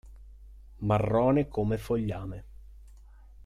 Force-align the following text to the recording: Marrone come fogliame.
Marrone 0.77 1.47
come 1.47 1.77
fogliame. 1.77 2.45